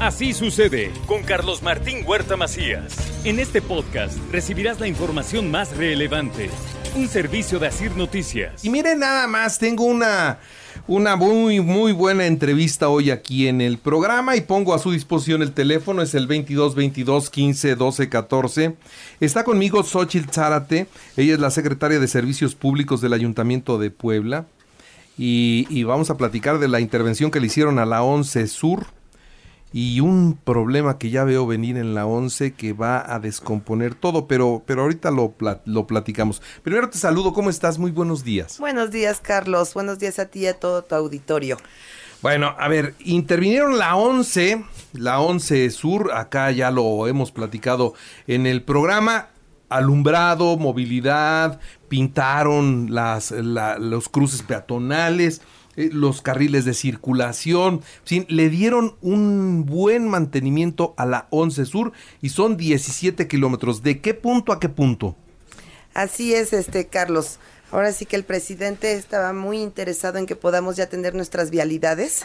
[0.00, 2.94] Así sucede con Carlos Martín Huerta Macías.
[3.24, 6.50] En este podcast recibirás la información más relevante.
[6.94, 8.62] Un servicio de Asir Noticias.
[8.62, 10.38] Y miren nada más, tengo una,
[10.86, 15.40] una muy, muy buena entrevista hoy aquí en el programa y pongo a su disposición
[15.40, 18.76] el teléfono, es el 22 22 15 12 14.
[19.20, 24.44] Está conmigo Xochitl Zárate, ella es la secretaria de Servicios Públicos del Ayuntamiento de Puebla.
[25.16, 28.95] Y, y vamos a platicar de la intervención que le hicieron a la 11 Sur
[29.72, 34.26] y un problema que ya veo venir en la 11 que va a descomponer todo,
[34.26, 35.34] pero, pero ahorita lo,
[35.64, 36.40] lo platicamos.
[36.62, 37.78] Primero te saludo, ¿cómo estás?
[37.78, 38.58] Muy buenos días.
[38.58, 39.74] Buenos días, Carlos.
[39.74, 41.58] Buenos días a ti y a todo tu auditorio.
[42.22, 47.94] Bueno, a ver, intervinieron la 11, la 11 Sur, acá ya lo hemos platicado
[48.26, 49.28] en el programa,
[49.68, 55.42] alumbrado, movilidad, pintaron las, los cruces peatonales,
[55.76, 57.82] eh, los carriles de circulación,
[58.28, 63.82] le dieron un buen mantenimiento a la 11 Sur y son 17 kilómetros.
[63.82, 65.16] ¿De qué punto a qué punto?
[65.94, 67.38] Así es, este Carlos.
[67.70, 72.24] Ahora sí que el presidente estaba muy interesado en que podamos ya tener nuestras vialidades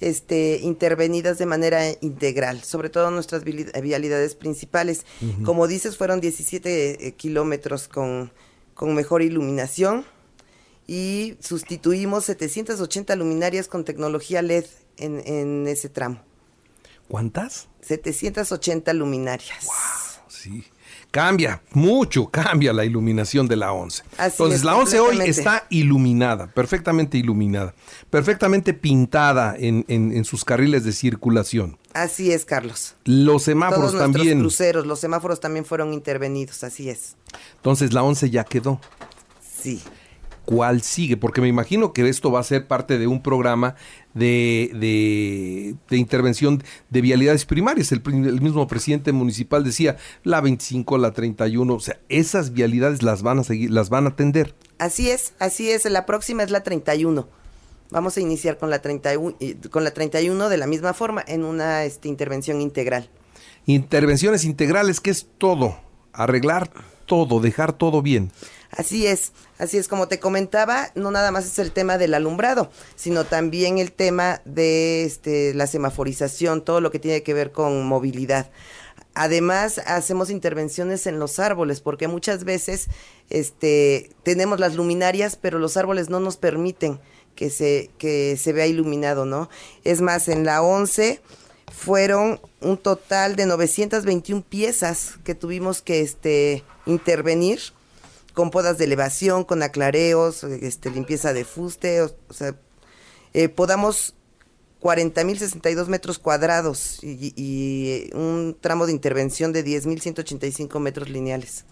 [0.00, 5.04] este, intervenidas de manera integral, sobre todo nuestras vialidades principales.
[5.44, 8.32] Como dices, fueron 17 eh, kilómetros con,
[8.74, 10.04] con mejor iluminación,
[10.90, 14.64] y sustituimos 780 luminarias con tecnología LED
[14.96, 16.20] en, ese tramo.
[17.06, 17.68] ¿Cuántas?
[17.82, 19.66] 780 luminarias.
[19.66, 20.64] Wow, sí.
[21.12, 24.02] Cambia, mucho cambia la iluminación de la 11.
[24.18, 27.72] Entonces, la 11 hoy está iluminada, perfectamente iluminada,
[28.10, 31.78] perfectamente pintada en, en, sus carriles de circulación.
[31.92, 32.96] Así es, Carlos.
[33.04, 34.42] Los semáforos Todos también.
[34.42, 37.14] Los cruceros, los semáforos también fueron intervenidos, así es.
[37.56, 38.80] Entonces, la 11 ya quedó.
[39.40, 39.80] Sí
[40.50, 43.76] cuál sigue, porque me imagino que esto va a ser parte de un programa
[44.14, 47.92] de, de, intervención de vialidades primarias.
[47.92, 53.38] El, mismo presidente municipal decía la 25, la 31, o sea, esas vialidades las van
[53.38, 54.56] a seguir, las van a atender.
[54.78, 57.28] Así es, así es, la próxima es la 31.
[57.90, 59.36] Vamos a iniciar con la 31,
[59.70, 63.08] con la 31 de la misma forma en una este, intervención integral.
[63.66, 65.76] Intervenciones integrales, que es todo,
[66.12, 66.70] arreglar
[67.06, 68.30] todo, dejar todo bien.
[68.70, 72.70] Así es, así es como te comentaba, no nada más es el tema del alumbrado,
[72.94, 77.84] sino también el tema de este, la semaforización, todo lo que tiene que ver con
[77.84, 78.50] movilidad.
[79.14, 82.86] Además, hacemos intervenciones en los árboles, porque muchas veces
[83.28, 87.00] este, tenemos las luminarias, pero los árboles no nos permiten
[87.34, 89.50] que se, que se vea iluminado, ¿no?
[89.82, 91.20] Es más, en la 11
[91.70, 97.60] fueron un total de 921 piezas que tuvimos que este, intervenir
[98.34, 102.54] con podas de elevación, con aclareos, este, limpieza de fuste, o, sea,
[103.34, 104.14] eh, podamos
[104.80, 111.64] 40.062 metros cuadrados y, un tramo de intervención de 10.185 metros lineales.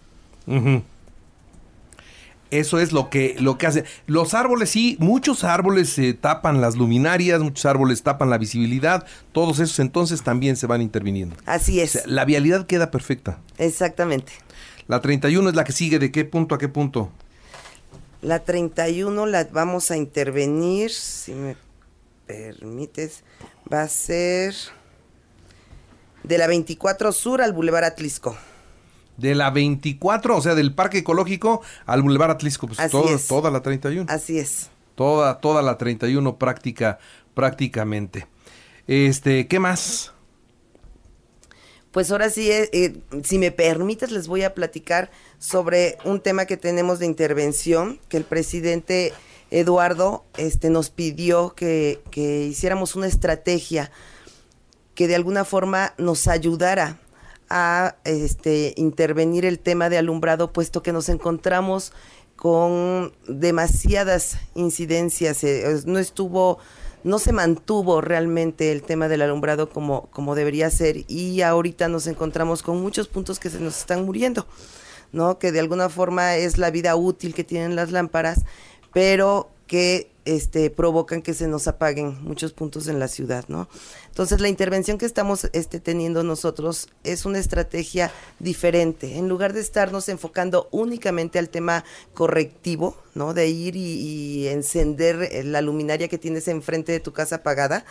[2.51, 3.83] Eso es lo que, lo que hace.
[4.07, 9.59] Los árboles, sí, muchos árboles se tapan las luminarias, muchos árboles tapan la visibilidad, todos
[9.59, 11.35] esos entonces también se van interviniendo.
[11.45, 12.07] Así es.
[12.07, 13.39] la vialidad queda perfecta.
[13.57, 14.31] Exactamente.
[14.87, 17.11] La 31 es la que sigue, ¿de qué punto a qué punto?
[18.21, 21.55] La 31 la vamos a intervenir, si me
[22.25, 23.23] permites,
[23.71, 24.55] va a ser
[26.23, 28.35] de la 24 Sur al Boulevard Atlisco.
[29.19, 33.27] De la 24, o sea, del Parque Ecológico al Boulevard Atlisco, pues Así toda, es.
[33.27, 34.05] toda la 31.
[34.09, 34.69] Así es.
[34.95, 36.99] Toda, toda la 31 práctica,
[37.33, 38.27] prácticamente.
[38.87, 40.13] Este, ¿qué más?
[41.91, 45.09] Pues ahora sí, eh, eh, si me permites, les voy a platicar
[45.39, 49.13] sobre un tema que tenemos de intervención, que el presidente
[49.51, 53.91] Eduardo este, nos pidió que, que hiciéramos una estrategia
[54.93, 56.99] que de alguna forma nos ayudara
[57.49, 61.93] a este, intervenir el tema de alumbrado, puesto que nos encontramos
[62.35, 66.59] con demasiadas incidencias, eh, no estuvo
[67.03, 72.07] no se mantuvo realmente el tema del alumbrado como, como debería ser y ahorita nos
[72.07, 74.45] encontramos con muchos puntos que se nos están muriendo,
[75.11, 75.39] ¿no?
[75.39, 78.43] Que de alguna forma es la vida útil que tienen las lámparas,
[78.91, 83.67] pero que este, provocan que se nos apaguen muchos puntos en la ciudad, ¿no?
[84.09, 89.17] Entonces la intervención que estamos este, teniendo nosotros es una estrategia diferente.
[89.17, 91.83] En lugar de estarnos enfocando únicamente al tema
[92.13, 93.33] correctivo, ¿no?
[93.33, 97.83] De ir y, encender eh, la luminaria que tienes enfrente de tu casa apagada,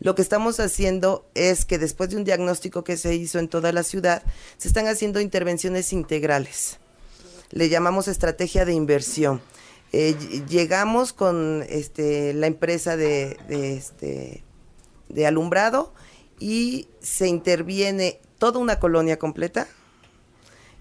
[0.00, 3.70] lo que estamos haciendo es que después de un diagnóstico que se hizo en toda
[3.70, 4.22] la ciudad,
[4.56, 6.78] se están haciendo intervenciones integrales.
[7.50, 9.42] Le llamamos estrategia de inversión
[9.92, 10.16] eh,
[10.48, 14.42] llegamos con este, la empresa de, este,
[15.08, 15.92] de alumbrado
[16.38, 19.68] y se interviene toda una colonia completa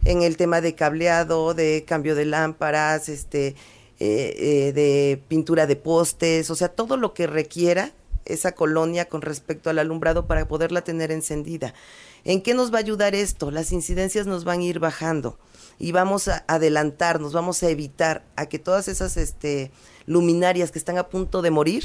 [0.06, 3.56] en el tema de cableado, de cambio de lámparas, este,
[4.00, 4.36] eh,
[4.70, 7.92] eh, de pintura de postes, o sea, todo lo que requiera
[8.26, 11.74] esa colonia con respecto al alumbrado para poderla tener encendida.
[12.24, 13.52] ¿En qué nos va a ayudar esto?
[13.52, 15.40] Las incidencias nos van a ir bajando
[15.80, 19.72] y vamos a adelantarnos, vamos a evitar a que todas esas este,
[20.06, 21.84] luminarias que están a punto de morir,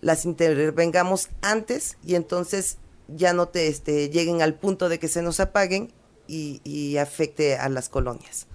[0.00, 2.78] las intervengamos antes y entonces
[3.08, 5.92] ya no te este, lleguen al punto de que se nos apaguen
[6.26, 8.46] y, afecte a las colonias.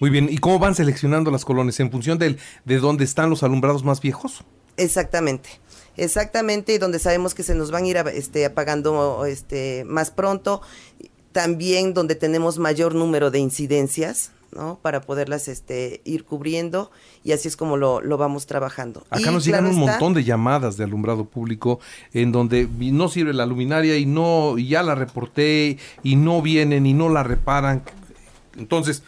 [0.00, 1.78] Muy bien, ¿y cómo van seleccionando las colonias?
[1.80, 4.44] ¿En función del, de dónde están los alumbrados más viejos?
[4.82, 5.48] Exactamente.
[5.96, 10.62] Exactamente, y donde sabemos que se nos van a ir este, apagando este, más pronto.
[11.32, 14.78] También donde tenemos mayor número de incidencias, ¿no?
[14.82, 16.90] Para poderlas este, ir cubriendo
[17.24, 19.04] y así es como lo, vamos trabajando.
[19.10, 21.80] Acá nos llegan un montón de llamadas de alumbrado público
[22.12, 26.86] en donde no sirve la luminaria y no, y ya la reporté y no vienen
[26.86, 27.82] y no la reparan.
[28.58, 29.02] Entonces,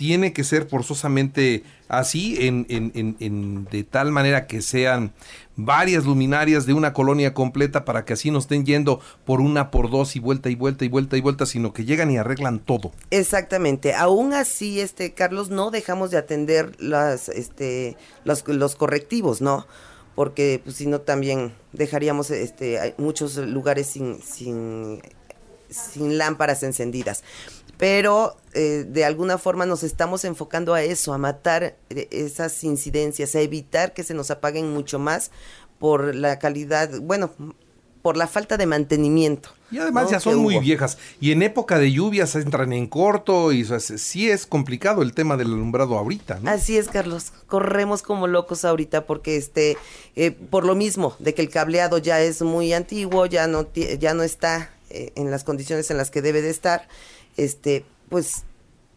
[0.00, 5.12] tiene que ser forzosamente así, en, en, en, de tal manera que sean
[5.56, 9.90] varias luminarias de una colonia completa para que así no estén yendo por una, por
[9.90, 12.92] dos y vuelta y vuelta y vuelta y vuelta, sino que llegan y arreglan todo.
[13.10, 13.92] Exactamente.
[13.92, 19.66] Aún así, este Carlos, no dejamos de atender las, este, los, los correctivos, ¿no?
[20.14, 25.02] Porque pues, si no también dejaríamos este, muchos lugares sin, sin,
[25.70, 27.22] sin lámparas encendidas
[27.80, 33.34] pero eh, de alguna forma nos estamos enfocando a eso, a matar eh, esas incidencias,
[33.34, 35.30] a evitar que se nos apaguen mucho más
[35.78, 37.30] por la calidad, bueno,
[38.02, 39.48] por la falta de mantenimiento.
[39.70, 40.98] Y además ya son muy viejas.
[41.22, 45.46] Y en época de lluvias entran en corto y sí es complicado el tema del
[45.46, 46.38] alumbrado ahorita.
[46.42, 46.50] ¿no?
[46.50, 47.32] Así es, Carlos.
[47.46, 49.78] Corremos como locos ahorita porque este,
[50.16, 54.12] eh, por lo mismo de que el cableado ya es muy antiguo, ya no, ya
[54.12, 56.88] no está en las condiciones en las que debe de estar
[57.36, 58.44] este, pues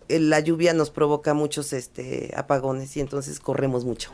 [0.10, 4.12] eh, la lluvia nos provoca muchos este, apagones y entonces corremos mucho.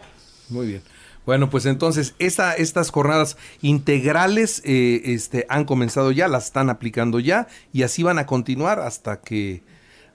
[0.49, 0.81] Muy bien.
[1.25, 7.19] Bueno, pues entonces esta, estas jornadas integrales eh, este, han comenzado ya, las están aplicando
[7.19, 9.63] ya y así van a continuar hasta que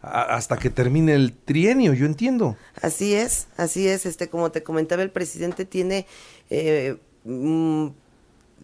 [0.02, 2.58] hasta que termine el trienio, yo entiendo.
[2.82, 4.04] Así es, así es.
[4.04, 6.06] Este, como te comentaba, el presidente tiene
[6.50, 7.86] eh, mm,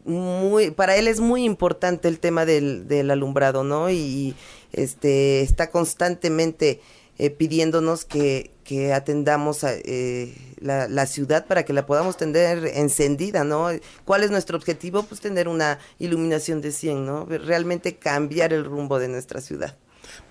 [0.05, 3.91] muy, para él es muy importante el tema del, del alumbrado, ¿no?
[3.91, 4.35] Y
[4.73, 6.81] este está constantemente
[7.19, 8.51] eh, pidiéndonos que,
[8.95, 13.69] atendamos a, eh, la, la, ciudad para que la podamos tener encendida, ¿no?
[14.05, 15.03] ¿Cuál es nuestro objetivo?
[15.03, 17.27] Pues tener una iluminación de 100, ¿no?
[17.27, 19.77] Realmente cambiar el rumbo de nuestra ciudad.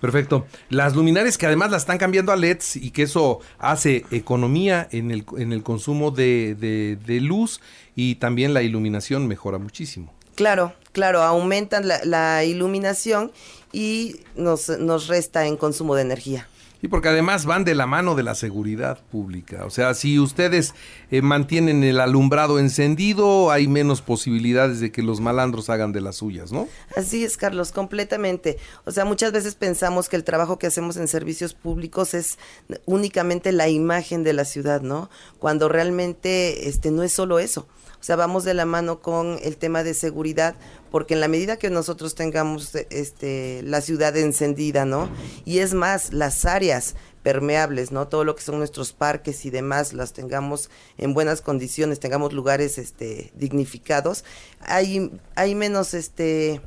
[0.00, 0.46] Perfecto.
[0.68, 5.10] Las luminarias que además las están cambiando a LEDs y que eso hace economía en
[5.10, 7.60] el, en el consumo de, de, luz
[7.94, 10.12] y también la iluminación mejora muchísimo.
[10.34, 13.30] Claro, claro, aumentan la, la iluminación
[13.72, 16.48] y nos, nos resta en consumo de energía.
[16.82, 19.64] Y porque además van de la mano de la seguridad pública.
[19.66, 20.74] O sea, si ustedes
[21.10, 26.16] eh, mantienen el alumbrado encendido, hay menos posibilidades de que los malandros hagan de las
[26.16, 26.68] suyas, ¿no?
[26.96, 28.56] Así es, Carlos, completamente.
[28.84, 32.38] O sea, muchas veces pensamos que el trabajo que hacemos en servicios públicos es
[32.86, 35.10] únicamente la imagen de la ciudad, ¿no?
[35.38, 37.66] Cuando realmente este no es solo eso.
[38.00, 40.54] O sea, vamos de la mano con el tema de seguridad,
[40.90, 45.10] porque en la medida que nosotros tengamos este, la ciudad encendida, ¿no?
[45.44, 48.08] Y es más, las áreas permeables, ¿no?
[48.08, 52.78] Todo lo que son nuestros parques y demás, las tengamos en buenas condiciones, tengamos lugares
[52.78, 54.24] este, dignificados,
[54.60, 56.62] hay, hay menos este,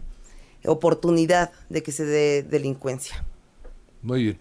[0.66, 3.26] oportunidad de que se dé delincuencia.
[4.04, 4.40] Muy bien.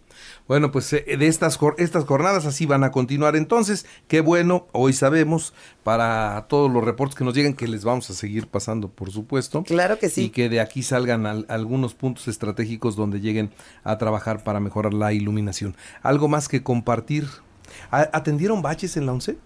[0.49, 3.87] Bueno, pues eh, de estas, estas jornadas así van a continuar entonces.
[4.09, 5.54] Qué bueno, hoy sabemos
[5.85, 9.62] para todos los reportes que nos lleguen que les vamos a seguir pasando, por supuesto.
[9.62, 10.25] Claro que sí.
[10.25, 13.52] Y que de aquí salgan algunos puntos estratégicos donde lleguen
[13.85, 15.76] a trabajar para mejorar la iluminación.
[16.02, 17.28] ¿Algo más que compartir?
[17.90, 19.38] ¿Atendieron baches en la ONCE?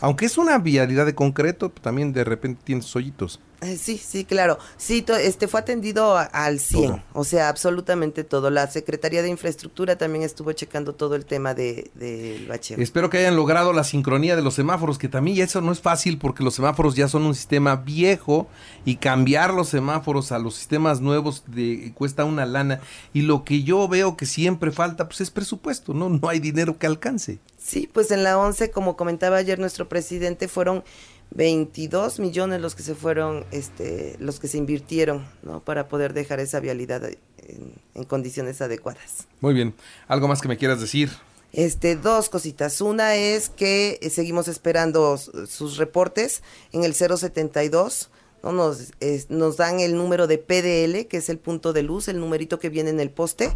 [0.00, 3.40] Aunque es una vialidad de concreto, también de repente tiene hoyitos.
[3.62, 4.58] Eh, sí, sí, claro.
[4.78, 8.48] Sí, este fue atendido al 100, o sea, absolutamente todo.
[8.50, 12.78] La Secretaría de Infraestructura también estuvo checando todo el tema del de, bacheo.
[12.78, 15.80] Espero que hayan logrado la sincronía de los semáforos, que también ya eso no es
[15.80, 18.48] fácil porque los semáforos ya son un sistema viejo
[18.86, 22.80] y cambiar los semáforos a los sistemas nuevos de, cuesta una lana.
[23.12, 26.08] Y lo que yo veo que siempre falta, pues es presupuesto, ¿no?
[26.08, 27.38] No hay dinero que alcance.
[27.58, 30.82] Sí, pues en la 11, como comentaba ayer nuestro presidente, fueron
[31.32, 35.60] 22 millones los que se fueron, este, los que se invirtieron, ¿no?
[35.60, 39.26] Para poder dejar esa vialidad en, condiciones adecuadas.
[39.40, 39.74] Muy bien.
[40.08, 41.10] ¿Algo más que me quieras decir?
[41.52, 42.80] Este, dos cositas.
[42.80, 48.08] Una es que eh, seguimos esperando sus reportes en el 072
[48.42, 48.52] ¿no?
[48.52, 48.92] Nos,
[49.28, 52.68] nos dan el número de PDL, que es el punto de luz, el numerito que
[52.68, 53.52] viene en el poste.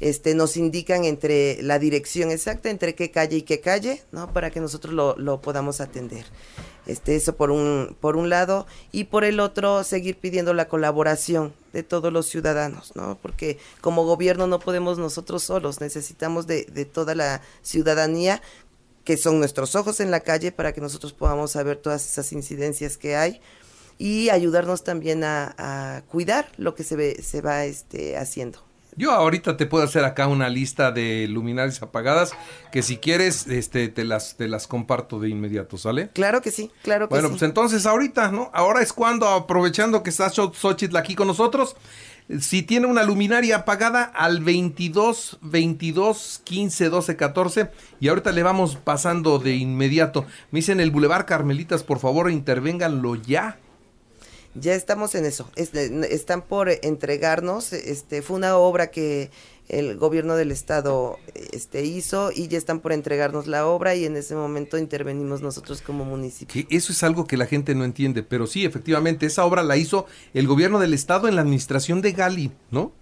[0.00, 4.32] Este, nos indican entre la dirección exacta, entre qué calle y qué calle, ¿no?
[4.32, 6.24] Para que nosotros lo, lo podamos atender.
[6.86, 11.52] Este, eso por un, por un lado, y por el otro, seguir pidiendo la colaboración
[11.72, 13.18] de todos los ciudadanos, ¿no?
[13.20, 18.40] Porque como gobierno no podemos nosotros solos, necesitamos de, de toda la ciudadanía
[19.04, 22.98] que son nuestros ojos en la calle para que nosotros podamos saber todas esas incidencias
[22.98, 23.40] que hay
[23.98, 28.68] y ayudarnos también a, a cuidar lo que se, ve, se va este, haciendo.
[28.98, 32.32] Yo ahorita te puedo hacer acá una lista de luminarias apagadas
[32.72, 36.10] que si quieres este te las te las comparto de inmediato, ¿sale?
[36.14, 37.34] Claro que sí, claro que bueno, sí.
[37.34, 38.50] pues entonces ahorita, ¿no?
[38.52, 41.76] Ahora es cuando aprovechando que está Xochitl aquí con nosotros,
[42.40, 48.74] si tiene una luminaria apagada al 22 22 15 12 14 y ahorita le vamos
[48.74, 50.26] pasando de inmediato.
[50.50, 53.60] Me dicen el Boulevard Carmelitas, por favor, intervénganlo ya.
[54.60, 55.50] Ya estamos en eso.
[55.56, 57.72] Este, están por entregarnos.
[57.72, 59.30] Este fue una obra que
[59.68, 61.18] el gobierno del estado
[61.52, 65.82] este hizo y ya están por entregarnos la obra y en ese momento intervenimos nosotros
[65.82, 66.66] como municipio.
[66.70, 70.06] Eso es algo que la gente no entiende, pero sí, efectivamente, esa obra la hizo
[70.34, 72.92] el gobierno del estado en la administración de Gali, ¿no?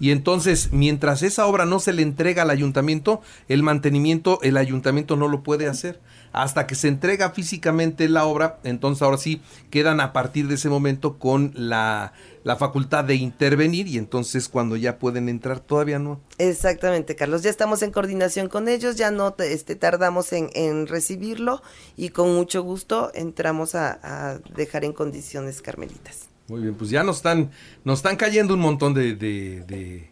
[0.00, 5.16] Y entonces, mientras esa obra no se le entrega al ayuntamiento, el mantenimiento, el ayuntamiento
[5.16, 6.00] no lo puede hacer.
[6.32, 9.40] Hasta que se entrega físicamente la obra, entonces ahora sí
[9.70, 12.12] quedan a partir de ese momento con la,
[12.44, 16.20] la facultad de intervenir y entonces cuando ya pueden entrar, todavía no.
[16.36, 17.42] Exactamente, Carlos.
[17.42, 21.62] Ya estamos en coordinación con ellos, ya no este, tardamos en, en recibirlo
[21.96, 26.28] y con mucho gusto entramos a dejar en condiciones carmelitas.
[26.48, 27.50] Muy bien, pues ya nos están,
[27.84, 30.10] nos están cayendo un montón de, de, de,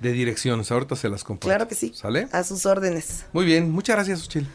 [0.00, 0.70] de direcciones.
[0.70, 1.48] Ahorita se las comparto.
[1.48, 1.92] Claro que sí.
[1.94, 2.28] ¿Sale?
[2.32, 3.26] A sus órdenes.
[3.32, 4.46] Muy bien, muchas gracias, Uchil.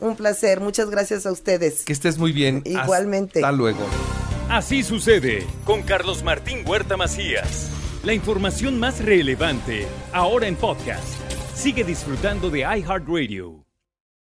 [0.00, 1.84] Un placer, muchas gracias a ustedes.
[1.84, 2.62] Que estés muy bien.
[2.64, 3.38] Igualmente.
[3.38, 3.86] Hasta luego.
[4.48, 7.70] Así sucede con Carlos Martín Huerta Macías.
[8.02, 11.04] La información más relevante, ahora en podcast.
[11.54, 13.61] Sigue disfrutando de iHeartRadio.